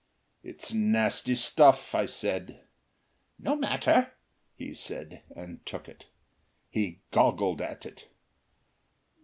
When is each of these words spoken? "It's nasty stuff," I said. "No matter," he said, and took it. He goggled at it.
"It's 0.41 0.73
nasty 0.73 1.35
stuff," 1.35 1.93
I 1.93 2.07
said. 2.07 2.61
"No 3.37 3.55
matter," 3.55 4.13
he 4.55 4.73
said, 4.73 5.21
and 5.35 5.63
took 5.63 5.87
it. 5.87 6.07
He 6.71 7.01
goggled 7.11 7.61
at 7.61 7.85
it. 7.85 8.07